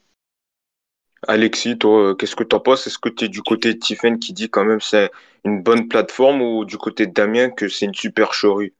[1.28, 2.86] Alexis, toi, qu'est-ce que tu en penses?
[2.88, 5.10] Est-ce que tu es du côté de Tiffen qui dit quand même c'est
[5.46, 8.74] une bonne plateforme ou du côté de Damien que c'est une supercherie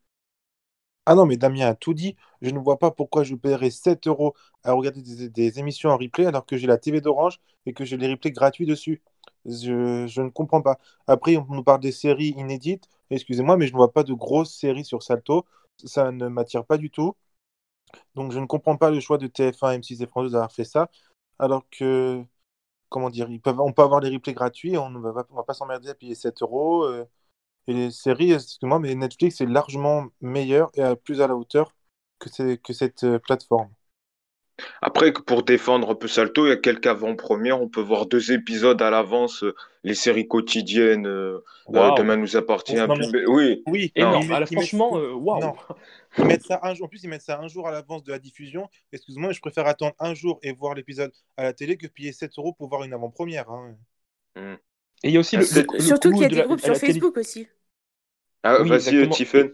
[1.06, 2.16] Ah non, mais Damien a tout dit.
[2.42, 6.26] Je ne vois pas pourquoi je paierais 7 euros à regarder des, émissions en replay
[6.26, 9.02] alors que j'ai la TV d'Orange et que j'ai les replays gratuits dessus.
[9.46, 10.80] Je, ne comprends pas.
[11.08, 12.90] Après, on nous parle des séries inédites.
[13.12, 15.46] Excusez-moi, mais je ne vois pas de grosses séries sur Salto.
[15.84, 17.16] Ça ne m'attire pas du tout.
[18.16, 20.90] Donc, je ne comprends pas le choix de TF1, M6 et France d'avoir fait ça.
[21.40, 22.24] Alors que
[22.90, 25.96] comment dire, on peut avoir les replays gratuits, on ne va, va pas s'emmerder à
[25.96, 26.88] payer 7 euros.
[27.68, 31.74] Euh, et les séries, excuse-moi, mais Netflix est largement meilleur et plus à la hauteur
[32.20, 33.70] que, que cette euh, plateforme.
[34.82, 37.62] Après, pour défendre un peu Salto, il y a quelques avant-premières.
[37.62, 41.04] On peut voir deux épisodes à l'avance, euh, les séries quotidiennes.
[41.68, 42.78] Demain nous appartient.
[43.28, 43.92] Oui, oui.
[43.96, 45.54] Et non, franchement, waouh.
[46.18, 46.86] Ils mettent ça un jour.
[46.86, 48.70] En plus, ils mettent ça un jour à l'avance de la diffusion.
[48.94, 52.32] Excuse-moi, je préfère attendre un jour et voir l'épisode à la télé que payer 7
[52.38, 53.50] euros pour voir une avant-première.
[53.50, 53.76] Hein.
[54.38, 54.56] Hmm.
[55.04, 57.48] Et il y a aussi le, Surtout qu'il y a des groupes sur Facebook aussi.
[58.46, 59.52] Ah, vas-y, Tiffen.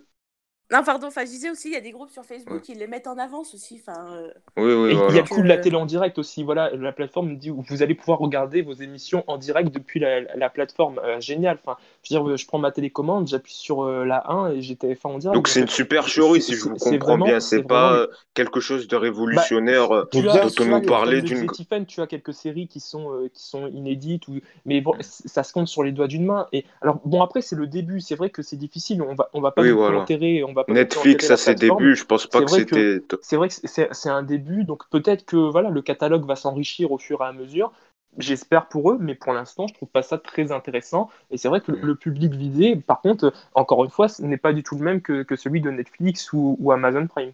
[0.71, 2.87] Non, pardon, enfin, je disais aussi, il y a des groupes sur Facebook qui les
[2.87, 3.81] mettent en avance aussi.
[3.85, 4.31] Enfin, euh.
[4.55, 6.43] Oui, oui, Il y a le coup de la télé en direct aussi.
[6.43, 10.49] Voilà, la plateforme dit où vous allez pouvoir regarder vos émissions en direct depuis la,
[10.49, 10.99] plateforme.
[10.99, 11.57] Euh, génial.
[11.61, 14.75] Enfin, je veux dire, je prends ma télécommande, j'appuie sur euh, la 1 et j'ai
[14.75, 15.35] téléphone en direct.
[15.35, 17.39] Donc, c'est une super chérie, si je vous comprends bien.
[17.39, 21.21] C'est pas quelque chose de révolutionnaire bah, dont on nous parlait.
[21.21, 21.47] D'une...
[21.87, 24.39] tu as quelques séries qui sont, qui sont inédites, ou...
[24.65, 26.47] mais bon, ça se compte sur les doigts d'une main.
[26.53, 27.99] Et alors, bon, après, c'est le début.
[27.99, 29.01] C'est vrai que c'est difficile.
[29.01, 30.05] On va, on va pas oui, voilà.
[30.47, 33.01] on va Netflix à ses débuts, je pense pas que c'était.
[33.21, 36.97] C'est vrai que c'est un début, donc peut-être que voilà, le catalogue va s'enrichir au
[36.97, 37.71] fur et à mesure.
[38.17, 41.09] J'espère pour eux, mais pour l'instant, je trouve pas ça très intéressant.
[41.29, 41.97] Et c'est vrai que le, mm.
[41.97, 45.25] public visé, par contre, encore une fois, ce n'est pas du tout le même que,
[45.35, 47.31] celui de Netflix ou, Amazon Prime.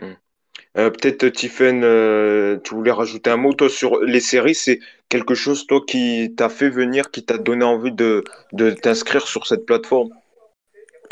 [0.00, 0.12] Mm.
[0.76, 5.34] Euh, peut-être Tiffen, euh, tu voulais rajouter un mot toi sur les séries, c'est quelque
[5.34, 9.66] chose toi qui t'a fait venir, qui t'a donné envie de, de t'inscrire sur cette
[9.66, 10.10] plateforme?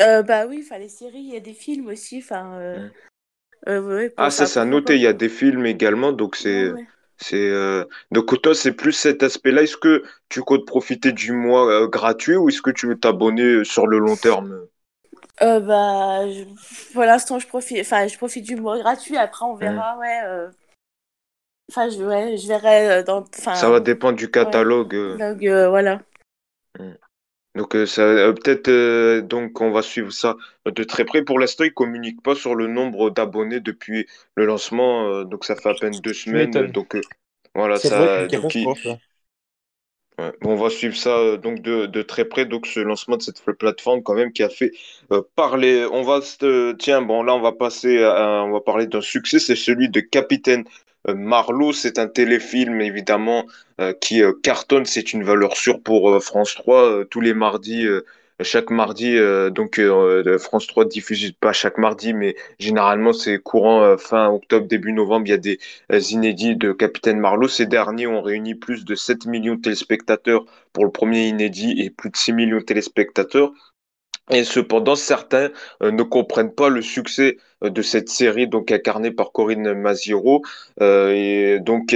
[0.01, 2.53] Euh, bah oui, enfin les séries, il y a des films aussi, enfin.
[2.53, 2.91] euh, Mm.
[3.69, 6.71] euh, ouais, Ah ça c'est à noter, il y a des films également, donc c'est
[6.71, 6.87] Ouais, ouais.
[7.17, 9.63] C'est euh, donc toi c'est plus cet aspect-là.
[9.63, 13.63] Est-ce que tu comptes profiter du mois euh, gratuit ou est-ce que tu veux t'abonner
[13.63, 14.67] sur le long terme?
[15.41, 16.45] Euh, bah, je-
[16.93, 19.17] pour l'instant, je profite, enfin, je profite du mois gratuit.
[19.17, 20.21] Après, on verra, ouais.
[20.25, 20.49] euh,
[21.69, 24.95] Enfin, je, ouais, je verrai euh, dans, Ça va dépendre du catalogue.
[24.95, 25.17] euh.
[25.17, 26.01] donc, euh, voilà.
[27.57, 31.23] Donc euh, ça euh, peut-être euh, donc on va suivre ça de très près.
[31.23, 35.55] Pour l'instant, ils communiquent pas sur le nombre d'abonnés depuis le lancement, euh, donc ça
[35.55, 36.51] fait à peine deux semaines.
[36.51, 36.95] Donc
[37.55, 40.31] voilà, ça donc, ouais.
[40.41, 42.45] Bon, on va suivre ça donc de, de très près.
[42.45, 44.71] Donc ce lancement de cette plateforme quand même qui a fait
[45.35, 45.87] parler.
[45.91, 46.21] On va
[46.77, 49.99] tiens bon là on va passer à, on va parler d'un succès, c'est celui de
[49.99, 50.63] Capitaine
[51.13, 51.73] Marlowe.
[51.73, 53.45] C'est un téléfilm évidemment
[53.81, 54.85] euh, qui euh, cartonne.
[54.85, 57.85] C'est une valeur sûre pour euh, France 3 euh, tous les mardis.
[57.85, 58.01] euh,
[58.43, 63.81] chaque mardi, euh, donc euh, France 3 diffuse pas chaque mardi, mais généralement c'est courant
[63.81, 65.57] euh, fin octobre, début novembre, il y a des
[65.91, 67.47] euh, inédits de Capitaine Marlowe.
[67.47, 71.89] Ces derniers ont réuni plus de 7 millions de téléspectateurs pour le premier inédit et
[71.89, 73.51] plus de 6 millions de téléspectateurs.
[74.29, 79.11] Et cependant, certains euh, ne comprennent pas le succès euh, de cette série, donc incarnée
[79.11, 80.41] par Corinne Maziro.
[80.81, 81.95] Euh, et donc,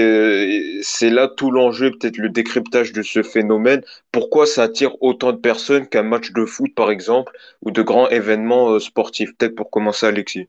[0.81, 3.81] c'est là tout l'enjeu, peut-être le décryptage de ce phénomène.
[4.13, 8.09] Pourquoi ça attire autant de personnes qu'un match de foot, par exemple, ou de grands
[8.09, 9.35] événements sportifs?
[9.37, 10.47] Peut-être pour commencer, Alexis.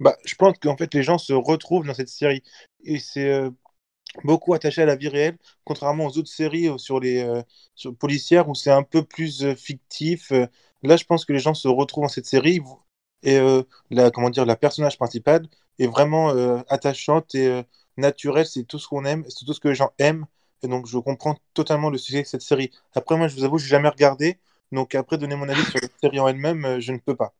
[0.00, 2.42] Bah, je pense qu'en fait, les gens se retrouvent dans cette série.
[2.84, 3.42] Et c'est
[4.24, 7.26] beaucoup attaché à la vie réelle, contrairement aux autres séries sur les
[7.98, 10.32] policières où c'est un peu plus fictif.
[10.82, 12.60] Là, je pense que les gens se retrouvent dans cette série
[13.22, 15.46] et euh, la, comment dire, la personnage principale
[15.78, 17.62] est vraiment euh, attachante et euh,
[17.96, 18.46] naturelle.
[18.46, 20.26] C'est tout ce qu'on aime, c'est tout ce que les gens aiment.
[20.62, 22.70] Et donc, je comprends totalement le succès de cette série.
[22.94, 24.38] Après, moi, je vous avoue, je n'ai jamais regardé.
[24.72, 27.34] Donc, après, donner mon avis sur la série en elle-même, euh, je ne peux pas.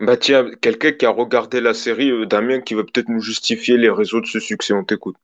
[0.00, 3.76] Bah tiens, quelqu'un qui a regardé la série, euh, Damien, qui va peut-être nous justifier
[3.76, 4.72] les réseaux de ce succès.
[4.72, 5.16] On t'écoute.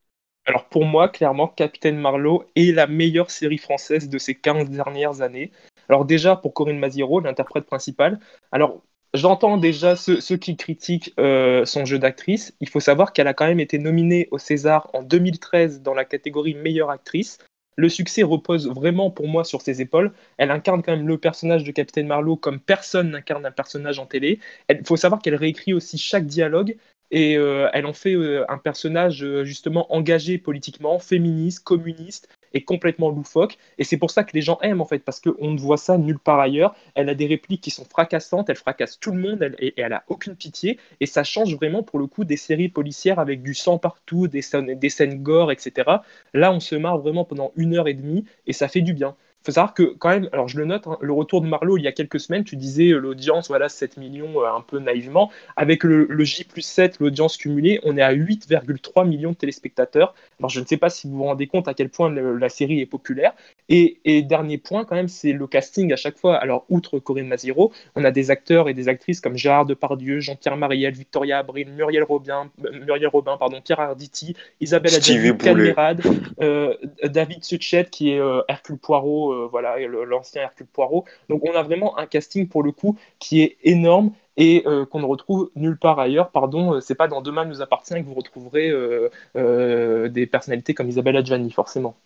[0.44, 5.22] Alors pour moi, clairement, Capitaine Marlowe est la meilleure série française de ces 15 dernières
[5.22, 5.52] années.
[5.90, 8.20] Alors déjà, pour Corinne Maziro, l'interprète principale,
[8.52, 12.54] alors j'entends déjà ceux, qui critiquent euh, son jeu d'actrice.
[12.60, 16.04] Il faut savoir qu'elle a quand même été nominée au César en 2013 dans la
[16.04, 17.38] catégorie meilleure actrice.
[17.74, 20.12] Le succès repose vraiment pour moi sur ses épaules.
[20.36, 24.06] Elle incarne quand même le personnage de Capitaine Marlowe comme personne n'incarne un personnage en
[24.06, 24.38] télé.
[24.68, 26.76] Il faut savoir qu'elle réécrit aussi chaque dialogue
[27.10, 33.10] et euh, elle en fait euh, un personnage justement engagé politiquement, féministe, communiste et complètement
[33.10, 33.56] loufoque.
[33.78, 35.98] Et c'est pour ça que les gens aiment en fait, parce qu'on ne voit ça
[35.98, 36.74] nulle part ailleurs.
[36.94, 39.80] Elle a des répliques qui sont fracassantes, elle fracasse tout le monde elle- et, et
[39.82, 40.78] elle a aucune pitié.
[41.00, 44.42] Et ça change vraiment pour le coup des séries policières avec du sang partout, des
[44.42, 46.02] scènes, des scènes gore, etc.
[46.34, 49.16] Là, on se marre vraiment pendant une heure et demie et ça fait du bien.
[49.42, 51.78] Il faut savoir que quand même, alors je le note, hein, le retour de Marlowe
[51.78, 54.78] il y a quelques semaines, tu disais euh, l'audience, voilà, 7 millions, euh, un peu
[54.78, 55.30] naïvement.
[55.56, 60.14] Avec le, le J plus 7, l'audience cumulée, on est à 8,3 millions de téléspectateurs.
[60.38, 62.48] Alors je ne sais pas si vous vous rendez compte à quel point le- la
[62.50, 63.32] série est populaire.
[63.70, 66.36] Et, et dernier point quand même, c'est le casting à chaque fois.
[66.36, 70.56] Alors outre Corinne Maziro, on a des acteurs et des actrices comme Gérard Depardieu, Jean-Pierre
[70.58, 75.18] Mariel, Victoria Abril, Muriel Robin, euh, Muriel Robin pardon, Pierre Arditi, Isabelle Adjani.
[75.38, 76.02] Calmerade,
[76.42, 76.74] euh,
[77.04, 81.04] David Suchet qui est euh, Hercule Poirot, euh, voilà, l'ancien Hercule Poirot.
[81.28, 85.00] Donc on a vraiment un casting pour le coup qui est énorme et euh, qu'on
[85.00, 86.30] ne retrouve nulle part ailleurs.
[86.30, 90.74] Pardon, euh, c'est pas dans Demain nous appartient que vous retrouverez euh, euh, des personnalités
[90.74, 91.96] comme Isabelle Adjani, forcément.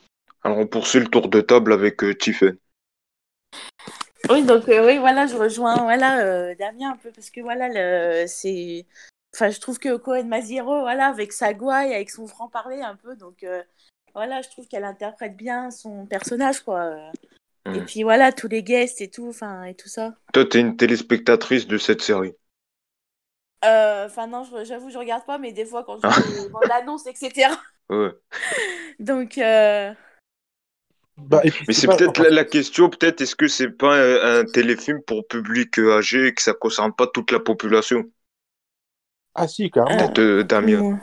[0.43, 2.57] Alors on poursuit le tour de table avec euh, Tiffen.
[4.31, 7.69] Oui, donc euh, oui, voilà, je rejoins voilà, euh, Damien un peu parce que voilà,
[7.69, 8.87] le, c'est.
[9.35, 13.17] Enfin, je trouve que Cohen Maziro, voilà, avec sa gouaille, avec son franc-parler un peu,
[13.17, 13.63] donc euh,
[14.15, 16.95] voilà, je trouve qu'elle interprète bien son personnage, quoi.
[17.75, 17.85] Et Mm.
[17.87, 20.15] puis voilà, tous les guests et tout, enfin, et tout ça.
[20.35, 22.35] Toi, t'es une téléspectatrice de cette série.
[23.65, 26.03] Euh, Enfin, non, j'avoue, je regarde pas, mais des fois, quand je
[26.51, 27.51] vois annonces, etc.
[27.89, 28.13] Ouais.
[28.99, 29.93] Donc, euh,
[31.17, 34.45] Bah, puis, Mais c'est peut-être la, la question, peut-être est-ce que c'est pas un, un
[34.45, 38.05] téléfilm pour public âgé et que ça concerne pas toute la population?
[39.35, 40.01] Ah si, carrément.
[40.01, 40.09] Ah.
[40.09, 41.01] Peut-être euh, Damien.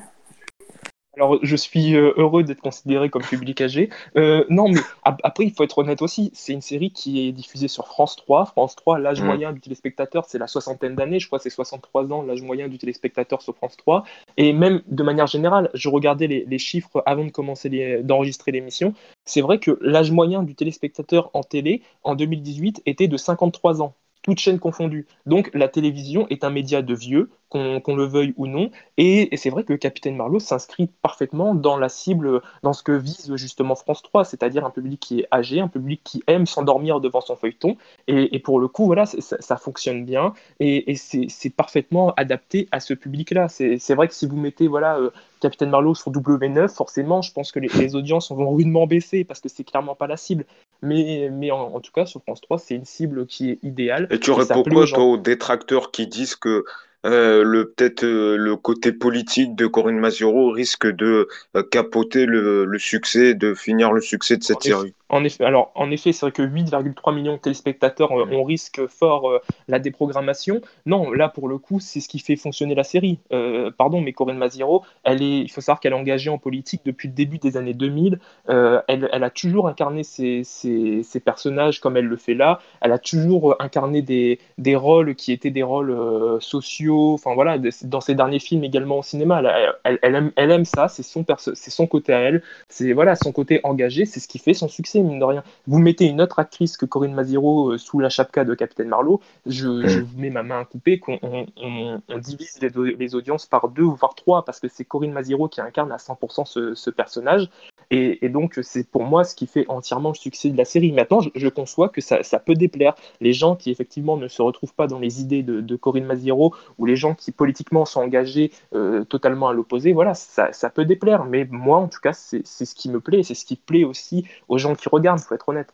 [1.17, 3.89] Alors, je suis euh, heureux d'être considéré comme public âgé.
[4.15, 6.32] Euh, non, mais ap- après, il faut être honnête aussi.
[6.34, 8.45] C'est une série qui est diffusée sur France 3.
[8.45, 9.26] France 3, l'âge Mm.
[9.26, 11.19] moyen du téléspectateur, c'est la soixantaine d'années.
[11.19, 14.06] Je crois que c'est 63 ans, l'âge moyen du téléspectateur sur France 3.
[14.38, 18.93] Et même de manière générale, je regardais les, les chiffres avant de commencer d'enregistrer l'émission.
[19.26, 23.93] C'est vrai que l'âge moyen du téléspectateur en télé, en 2018, était de 53 ans.
[24.22, 25.08] Toutes chaînes confondues.
[25.26, 29.50] Donc la télévision est un média de vieux, qu'on le veuille ou non, et, c'est
[29.50, 34.02] vrai que Capitaine Marlowe s'inscrit parfaitement dans la cible, dans ce que vise justement France
[34.04, 37.76] 3, c'est-à-dire un public qui est âgé, un public qui aime s'endormir devant son feuilleton,
[38.08, 43.50] et, pour le coup, voilà, ça, fonctionne bien, et, c'est parfaitement adapté à ce public-là.
[43.50, 45.10] C'est vrai que si vous mettez voilà, euh,
[45.41, 49.49] Capitaine Marlowe sur W9, forcément, je pense que les, audiences vont rudement baisser, parce que
[49.49, 50.45] c'est clairement pas la cible.
[50.82, 54.08] Mais, mais en, tout cas, sur France 3, c'est une cible qui est idéale.
[54.12, 56.63] Et tu réponds quoi, toi, aux détracteurs qui disent que
[57.04, 61.27] euh, le peut-être euh, le côté politique de Corinne Mazuro risque de
[61.58, 64.93] euh, capoter le, le, succès, de finir le succès de cette série?
[65.12, 68.88] En effet, alors, en effet, c'est vrai que 8,3 millions de téléspectateurs, euh, on risque
[68.88, 70.62] fort euh, la déprogrammation.
[70.86, 73.19] Non, là, pour le coup, c'est ce qui fait fonctionner la série.
[73.34, 76.84] Euh, pardon, mais Corinne Maziro, elle est, il faut savoir qu'elle est engagée en politique
[76.86, 78.19] depuis le début des années 2000.
[78.47, 82.60] Elle, elle, a toujours incarné ses, ses, personnages comme elle le fait là.
[82.80, 85.93] Elle a toujours incarné des, des rôles qui étaient des rôles
[86.39, 87.13] sociaux.
[87.13, 89.41] Enfin, voilà, dans ses derniers films également au cinéma.
[89.84, 92.43] Elle, elle, aime, elle aime, ça, c'est son, c'est son côté à elle.
[92.69, 95.44] C'est voilà, son côté engagé, c'est ce qui fait son succès mine de rien.
[95.68, 99.20] Vous mettez une autre actrice que Corinne Maziro euh, sous la chapka de Capitaine Marlowe,
[99.46, 100.02] je, mm.
[100.02, 104.16] vous mets ma main à couper qu'on on, divise les, audiences par deux ou par
[104.16, 107.50] trois, parce que c'est Corinne Maziro qui incarne à 100% ce, personnage.
[107.91, 110.93] Et, donc, c'est pour moi ce qui fait entièrement le succès de la série.
[110.93, 112.95] Maintenant, je, conçois que ça, peut déplaire.
[113.19, 116.86] Les gens qui, effectivement, ne se retrouvent pas dans les idées de, Corinne Maziro, ou
[116.86, 121.25] les gens qui, politiquement, sont engagés euh, totalement à l'opposé, voilà, ça, peut déplaire.
[121.25, 123.23] Mais moi, en tout cas, c'est ce qui me plaît.
[123.23, 125.73] C'est ce qui plaît aussi aux gens qui regarde, il faut être honnête.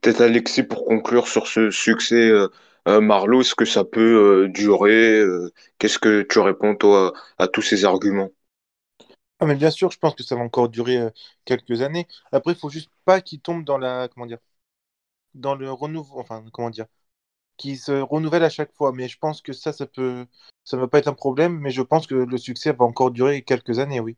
[0.00, 2.48] Peut-être Alexis, pour conclure sur ce succès euh,
[2.88, 5.22] euh, est-ce que ça peut euh, durer
[5.78, 8.30] Qu'est-ce que tu réponds toi à, tous ces arguments?
[9.46, 11.00] Mais bien sûr, je pense que ça va encore durer
[11.44, 12.06] quelques années.
[12.32, 14.38] Après, il faut juste pas qu'il tombe dans la comment dire
[15.34, 16.86] dans le renouveau, enfin comment dire,
[17.58, 18.92] qui se renouvelle à chaque fois.
[18.92, 20.26] Mais je pense que ça, ça peut,
[20.64, 21.58] ça va pas être un problème.
[21.60, 24.16] Mais je pense que le succès va encore durer quelques années, oui.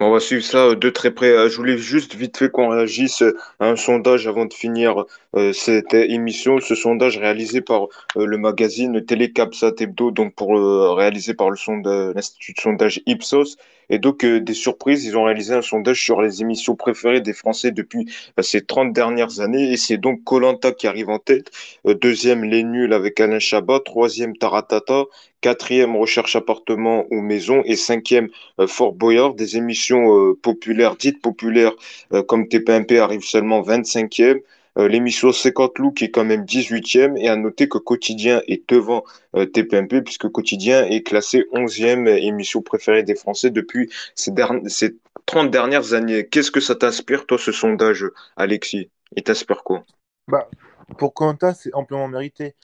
[0.00, 1.30] On va suivre ça de très près.
[1.30, 3.22] Euh, je voulais juste vite fait qu'on réagisse
[3.60, 5.04] à un sondage avant de finir
[5.36, 6.60] euh, cette émission.
[6.60, 7.84] Ce sondage réalisé par
[8.16, 10.52] euh, le magazine Télécapsat Hebdo, donc pour
[10.96, 13.56] réalisé par l'Institut de sondage Ipsos.
[13.90, 17.72] Et donc, des surprises, ils ont réalisé un sondage sur les émissions préférées des Français
[17.72, 18.06] depuis
[18.40, 19.70] ces 30 dernières années.
[19.72, 21.50] Et c'est donc Colanta qui arrive en tête.
[21.84, 23.80] deuxième, Les Nuls avec Alain Chabat.
[23.80, 25.04] Troisième, Taratata
[25.42, 28.28] quatrième recherche appartement ou maison et cinquième
[28.66, 29.34] Fort Boyard.
[29.62, 31.72] Émissions euh, populaires, dites populaires
[32.12, 34.40] euh, comme TPMP arrive seulement 25e.
[34.78, 38.66] Euh, l'émission 50 loups qui est quand même 18e et à noter que Quotidien est
[38.68, 44.32] devant TPMP puisque Quotidien est classé 11e émission préférée des Français depuis ces,
[44.68, 44.96] ces
[45.26, 46.26] 30 dernières années.
[46.26, 48.88] Qu'est-ce que ça t'inspire toi ce sondage Alexis?
[49.14, 49.84] Il t'inspire quoi?
[50.26, 50.48] Bah,
[50.96, 52.54] Pour Quentin c'est amplement mérité.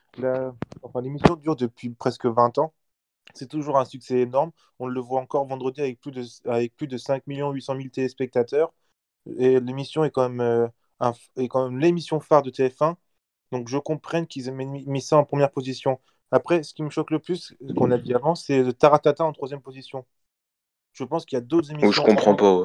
[1.03, 2.73] l'émission dure depuis presque 20 ans
[3.35, 4.51] c'est toujours un succès énorme.
[4.79, 8.73] On le voit encore vendredi avec plus de, avec plus de 5 800 000 téléspectateurs.
[9.39, 12.97] Et l'émission est quand même, euh, est quand même l'émission phare de TF1.
[13.53, 16.01] Donc je comprends qu'ils aient mis, ça en première position.
[16.31, 19.63] Après, ce qui me choque le plus, qu'on a dit avant, c'est Taratata en troisième
[19.63, 20.05] position.
[20.93, 21.91] Je pense qu'il y a d'autres émissions.
[21.91, 22.65] je comprends pas.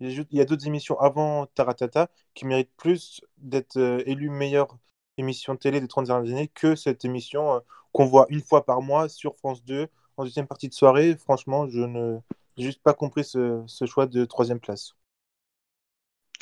[0.00, 4.78] Il y a d'autres émissions avant Taratata qui méritent plus d'être euh, élues meilleure
[5.18, 7.58] émission de télé des 30 dernières années que cette émission euh,
[7.92, 11.16] qu'on voit une fois par mois sur France 2 en deuxième partie de soirée.
[11.16, 12.20] Franchement, je n'ai
[12.58, 14.94] juste pas compris ce, choix de troisième place.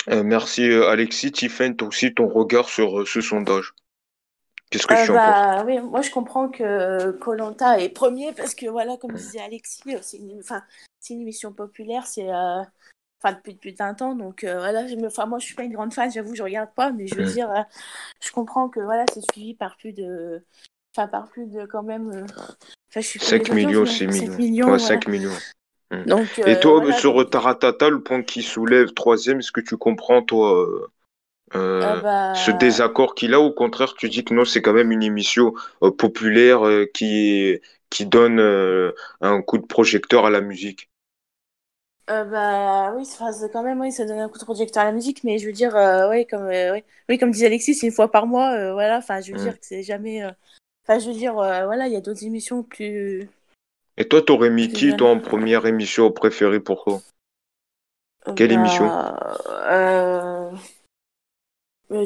[0.09, 1.31] Euh, merci euh, Alexis.
[1.31, 3.73] Tiffen, aussi ton regard sur ce sondage.
[4.69, 8.67] Qu'est-ce que tu en bah, oui, Moi, je comprends que Colanta est premier parce que,
[8.67, 10.41] voilà, comme disait Alexis, c'est une,
[11.09, 12.05] une, émission populaire.
[12.07, 12.27] C'est
[13.21, 15.63] enfin depuis depuis un temps donc euh, voilà je me enfin moi je suis pas
[15.63, 17.33] une grande fan j'avoue je regarde pas mais je veux mm.
[17.33, 17.61] dire euh,
[18.21, 20.43] je comprends que voilà c'est suivi par plus de
[20.95, 24.79] enfin par plus de quand même euh, enfin, je suis 5 millions 6 millions, ouais,
[24.79, 25.31] 5 millions
[25.91, 26.05] mm.
[26.05, 30.67] donc, et toi sur Taratata le point qui soulève troisième est-ce que tu comprends toi
[31.53, 34.91] ah bah ce désaccord qu'il a au contraire tu dis que non c'est quand même
[34.91, 35.53] une émission
[35.97, 36.61] populaire
[36.93, 38.41] qui qui donne
[39.21, 40.89] un coup de projecteur à la musique?
[42.09, 44.91] Euh, bah oui, c'est quand même, oui, ça donne un coup de projecteur à la
[44.91, 47.93] musique, mais je veux dire, euh, oui, comme, euh, oui, comme disait Alexis, c'est une
[47.93, 49.57] fois par mois, voilà, enfin, je veux dire mm.
[49.57, 50.23] que c'est jamais.
[50.83, 53.27] Enfin, je veux dire, voilà, il y a d'autres émissions plus.
[53.97, 57.01] Et toi, t'aurais mis qui, toi, en première émission préférée pour toi?
[58.35, 58.91] Quelle bah, émission?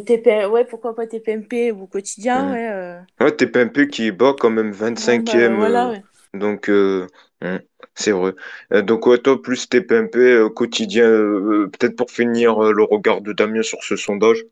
[0.06, 0.46] TP...
[0.46, 2.52] Ouais, pourquoi pas TPMP ou Quotidien, mm.
[2.54, 3.26] ouais.
[3.26, 5.50] Ouais, TPMP qui est bas quand même 25e.
[5.50, 6.04] Bah, voilà, ouais.
[6.34, 7.08] Donc, euh,
[7.42, 7.60] hein,
[7.96, 8.34] c'est vrai.
[8.74, 13.84] Euh, donc, toi, plus TPMP euh, quotidien, peut-être pour finir le regard de Damien sur
[13.84, 14.44] ce sondage.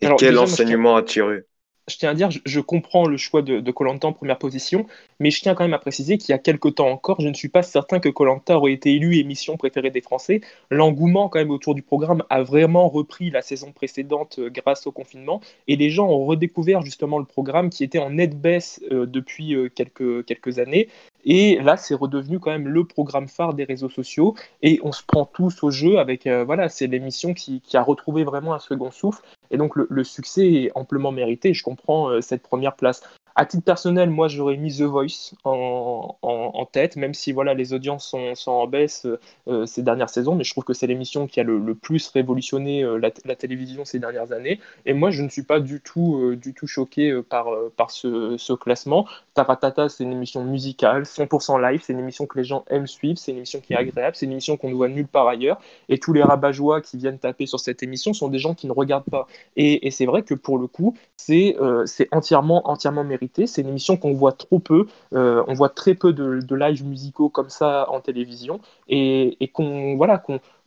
[0.00, 1.44] Et quel enseignement a tiré
[1.88, 4.86] je tiens à dire, je, comprends le choix de Colanta en première position,
[5.20, 7.34] mais je tiens quand même à préciser qu'il y a quelques temps encore, je ne
[7.34, 10.40] suis pas certain que Colanta aurait été élu émission préférée des Français.
[10.70, 14.92] L'engouement quand même autour du programme a vraiment repris la saison précédente euh, grâce au
[14.92, 19.06] confinement, et les gens ont redécouvert justement le programme qui était en nette baisse euh,
[19.06, 20.88] depuis euh, quelques, années.
[21.24, 24.34] Et là, c'est redevenu quand même le programme phare des réseaux sociaux.
[24.62, 26.28] Et on se prend tous au jeu avec.
[26.28, 29.22] voilà, c'est l'émission qui, a retrouvé vraiment un second souffle.
[29.54, 31.54] Et donc le, succès est amplement mérité.
[31.54, 33.02] Je comprends euh, cette première place.
[33.36, 37.72] À titre personnel, moi j'aurais mis The Voice en, en, tête, même si voilà les
[37.72, 39.08] audiences sont, en baisse
[39.48, 42.84] euh, ces dernières saisons, mais je trouve que c'est l'émission qui a le, plus révolutionné
[42.84, 44.60] euh, la, télévision ces dernières années.
[44.86, 49.04] Et moi je ne suis pas du tout, du tout choqué par, par ce, classement.
[49.34, 53.18] Taratata, c'est une émission musicale, 100% live, c'est une émission que les gens aiment suivre,
[53.18, 55.60] c'est une émission qui est agréable, c'est une émission qu'on ne voit nulle part ailleurs.
[55.88, 56.52] Et tous les rabat
[56.84, 59.26] qui viennent taper sur cette émission sont des gens qui ne regardent pas.
[59.56, 63.23] Et, c'est vrai que pour le coup, c'est euh, entièrement, entièrement mérité.
[63.46, 64.86] C'est une émission qu'on voit trop peu.
[65.14, 68.60] Euh, on voit très peu de, de live musicaux comme ça en télévision.
[68.88, 70.22] Et, et qu'on voilà,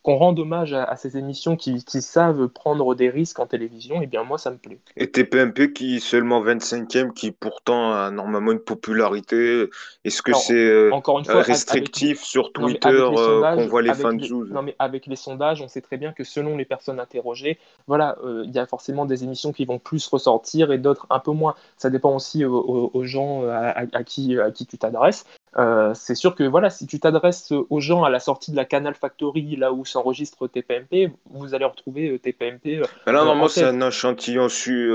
[0.08, 4.06] qu'on rende hommage à, ces émissions qui, savent prendre des risques en télévision, et eh
[4.06, 4.78] bien moi ça me plaît.
[4.96, 9.68] Et TPMP qui seulement 25e, qui pourtant a normalement une popularité,
[10.04, 10.90] est-ce que c'est euh,
[11.26, 15.68] restrictif sur Twitter euh, qu'on voit les fans de Non mais avec les sondages, on
[15.68, 19.24] sait très bien que selon les personnes interrogées, voilà, euh, il y a forcément des
[19.24, 21.54] émissions qui vont plus ressortir et d'autres un peu moins.
[21.76, 25.26] Ça dépend aussi aux, gens à, qui, à qui tu t'adresses.
[25.56, 28.64] Euh, c'est sûr que voilà, si tu t'adresses aux gens à la sortie de la
[28.64, 32.80] Canal Factory, là où s'enregistre TPMP, vous allez retrouver euh, TPMP.
[32.80, 34.90] Euh, là, normalement, c'est un échantillon su,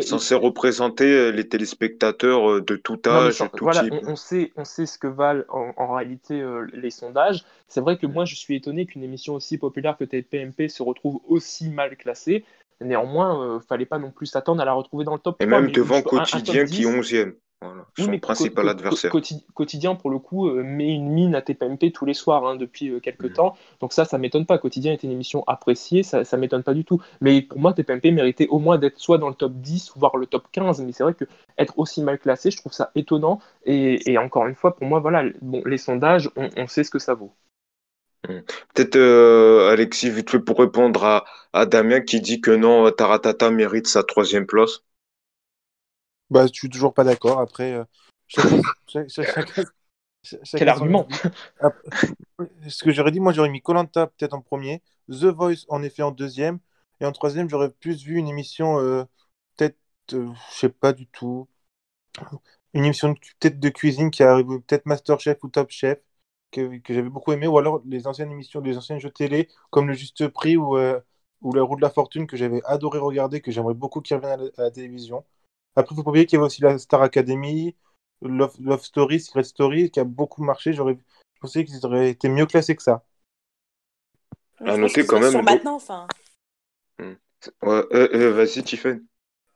[0.00, 5.06] censé représenter les téléspectateurs de tout âge, tout voilà, On, sait, on sait ce que
[5.06, 7.44] valent en, réalité les sondages.
[7.66, 11.20] C'est vrai que moi, je suis étonné qu'une émission aussi populaire que TPMP se retrouve
[11.28, 12.44] aussi mal classée.
[12.80, 16.02] Néanmoins, fallait pas non plus s'attendre à la retrouver dans le top Et même devant
[16.02, 17.32] Quotidien qui est 11e.
[17.60, 19.10] Voilà, son principal adversaire.
[19.52, 22.88] Quotidien, pour le coup, euh, met une mine à TPMP tous les soirs hein, depuis
[22.88, 23.32] euh, quelques mm.
[23.32, 23.56] temps.
[23.80, 24.58] Donc ça, ça m'étonne pas.
[24.58, 27.02] Quotidien était une émission appréciée, ça, ça m'étonne pas du tout.
[27.20, 30.26] Mais pour moi, TPMP méritait au moins d'être soit dans le top 10, voire le
[30.26, 30.82] top 15.
[30.82, 31.24] Mais c'est vrai que
[31.58, 33.40] être aussi mal classé, je trouve ça étonnant.
[33.64, 37.14] Et, encore une fois, pour moi, voilà, bon, les sondages, on, sait ce que ça
[37.14, 37.32] vaut.
[38.28, 38.38] Mm.
[38.72, 43.50] Peut-être euh, Alexis, vite fait pour répondre à, à Damien qui dit que non, Taratata
[43.50, 44.84] mérite sa troisième place.
[46.30, 47.40] Bah, je suis toujours pas d'accord.
[47.40, 47.84] Après, euh,
[50.56, 51.08] Quel argument
[52.68, 56.02] Ce que j'aurais dit, moi, j'aurais mis Colanta peut-être en premier, The Voice en effet
[56.02, 56.58] en deuxième,
[57.00, 59.04] et en troisième, j'aurais plus vu une émission euh,
[59.56, 59.78] peut-être,
[60.14, 61.48] euh, je sais pas du tout,
[62.74, 65.98] une émission peut-être de cuisine qui arrive, peut-être Masterchef ou Top Chef,
[66.50, 69.88] que, que j'avais beaucoup aimé, ou alors les anciennes émissions, des anciens jeux télé, comme
[69.88, 70.76] Le Juste Prix ou,
[71.42, 74.50] ou La Roue de la Fortune, que j'avais adoré regarder, que j'aimerais beaucoup qu'ils reviennent
[74.58, 75.24] à la télévision.
[75.76, 77.76] Après, il faut pas oublier qu'il y avait aussi la Star Academy,
[78.22, 80.72] Love, Love Story, Secret Story, qui a beaucoup marché.
[80.72, 80.98] J'aurais
[81.40, 83.04] pensé qu'ils auraient été mieux classés que ça.
[84.60, 85.30] À noter quand même.
[85.30, 86.06] Sur maintenant, enfin.
[86.98, 87.12] Hmm.
[87.62, 89.04] Ouais, euh, euh, Vas-y, Tiffen.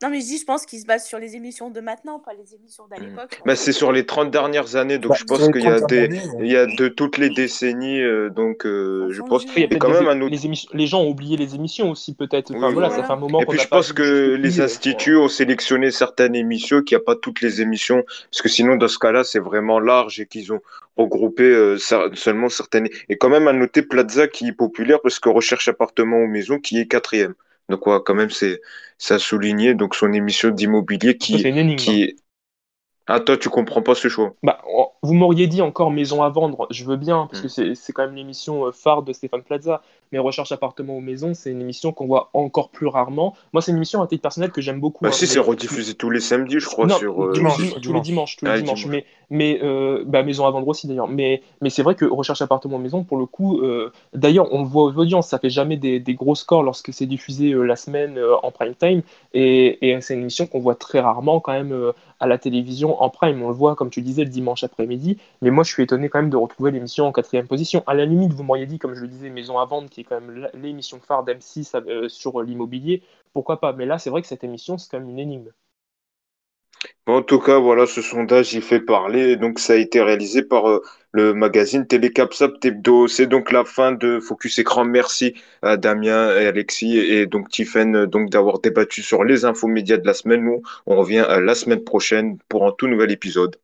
[0.03, 2.33] Non, mais je dis, je pense qu'il se base sur les émissions de maintenant, pas
[2.33, 3.39] les émissions d'à l'époque.
[3.45, 6.09] Bah, c'est sur les 30 dernières années, donc bah, je pense qu'il y a des,
[6.41, 9.77] il y a de toutes les décennies, euh, donc euh, je pense qu'il y a
[9.77, 10.35] quand même un autre...
[10.35, 12.53] les, les, gens ont oublié les émissions aussi, peut-être.
[12.53, 13.39] Enfin, voilà, ça fait un moment.
[13.39, 17.15] Et puis je pense que les instituts ont sélectionné certaines émissions, qu'il n'y a pas
[17.15, 20.59] toutes les émissions, parce que sinon, dans ce cas-là, c'est vraiment large et qu'ils ont
[20.97, 22.89] regroupé euh, seulement certaines.
[23.07, 26.59] Et quand même à noter Plaza qui est populaire parce que recherche appartement ou maison
[26.59, 27.35] qui est quatrième.
[27.69, 28.59] Donc, quand même, c'est
[29.09, 29.73] à souligner.
[29.73, 31.43] Donc, son émission d'immobilier qui,
[31.75, 32.23] qui, hein.
[33.05, 34.61] Ah, toi, tu comprends pas ce choix bah,
[35.01, 37.75] Vous m'auriez dit encore Maison à vendre, je veux bien, parce que hmm.
[37.75, 39.81] c'est quand même l'émission euh, phare de Stéphane Plaza.
[40.13, 43.35] Mais Recherche appartement ou maison, c'est une émission qu'on voit encore plus rarement.
[43.51, 45.03] Moi, c'est une émission à titre personnel que j'aime beaucoup.
[45.03, 46.87] Bah, hein, si, c'est rediffusé tous les samedis, je crois.
[46.87, 48.37] sur, euh, dimanche, tous les dimanches.
[48.37, 48.85] Tous les ah, dimanches.
[48.85, 51.07] Mais, mais euh, bah, Maison à vendre aussi, d'ailleurs.
[51.07, 53.63] Mais, mais c'est vrai que Recherche appartement ou maison, pour le coup,
[54.13, 57.07] d'ailleurs, on le voit aux audiences, ça fait jamais des, des gros scores lorsque c'est
[57.07, 59.01] diffusé la semaine en prime time.
[59.33, 63.09] Et, et c'est une émission qu'on voit très rarement quand même à la télévision en
[63.09, 63.41] prime.
[63.41, 65.17] On le voit, comme tu disais, le dimanche après-midi.
[65.41, 67.83] Mais moi, je suis étonné quand même de retrouver l'émission en quatrième position.
[67.87, 70.19] À la limite, vous m'auriez dit, comme je le disais, Maison à vendre, qui quand
[70.21, 73.03] même l'émission phare d'M6 euh, sur l'immobilier.
[73.33, 73.73] Pourquoi pas?
[73.73, 75.51] Mais là, c'est vrai que cette émission, c'est quand même une énigme.
[77.07, 79.35] en tout cas, voilà, ce sondage, il fait parler.
[79.35, 80.81] Donc, ça a été réalisé par euh,
[81.13, 83.07] le magazine Télécapsap Tebdo.
[83.07, 84.85] C'est donc la fin de Focus Écran.
[84.85, 89.97] Merci à Damien et Alexis et donc Tiffen donc d'avoir débattu sur les infos médias
[89.97, 90.43] de la semaine.
[90.43, 93.57] Nous, on revient euh, la semaine prochaine pour un tout nouvel épisode.